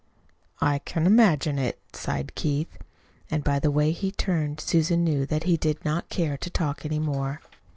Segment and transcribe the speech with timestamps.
[0.61, 2.75] "I can imagine it," sighed Keith.
[3.29, 6.49] And by the way he turned away Susan knew that he did not care to
[6.49, 7.39] talk any more.